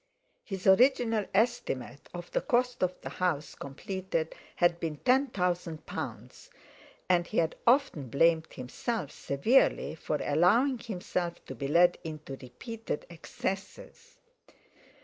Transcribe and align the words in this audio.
His 0.43 0.65
original 0.65 1.27
estimate 1.31 2.09
of 2.11 2.31
the 2.31 2.41
cost 2.41 2.81
of 2.81 2.99
the 3.01 3.09
house 3.21 3.53
completed 3.53 4.33
had 4.55 4.79
been 4.79 4.97
ten 4.97 5.27
thousand 5.27 5.85
pounds, 5.85 6.49
and 7.07 7.27
he 7.27 7.37
had 7.37 7.55
often 7.67 8.09
blamed 8.09 8.51
himself 8.51 9.11
severely 9.11 9.93
for 9.93 10.15
allowing 10.19 10.79
himself 10.79 11.45
to 11.45 11.53
be 11.53 11.67
led 11.67 11.99
into 12.03 12.35
repeated 12.37 13.05
excesses. 13.11 14.17